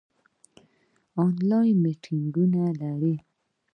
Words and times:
آنلاین 1.25 1.77
میټینګونه 1.83 2.61
لرئ؟ 2.79 3.15